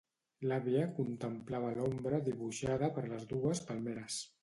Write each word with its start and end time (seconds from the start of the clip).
L’àvia 0.51 0.85
contemplava 1.01 1.71
l’ombra 1.77 2.23
dibuixada 2.31 2.93
per 2.99 3.07
les 3.15 3.33
dues 3.37 3.67
palmeres. 3.71 4.23